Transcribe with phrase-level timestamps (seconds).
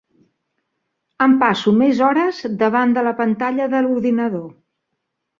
[1.25, 4.49] Em passo més hores davant de la pantalla de l'ordinador.